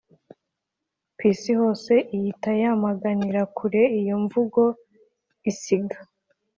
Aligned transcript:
ku 1.15 1.21
isi 1.31 1.51
hose 1.59 1.93
ihita 2.15 2.51
yamaganira 2.61 3.41
kure 3.57 3.81
iyo 3.99 4.15
mvugo 4.23 4.61
isiga 5.51 5.97